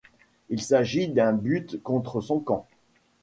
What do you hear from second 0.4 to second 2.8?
Il s'agit d'un but contre son camp.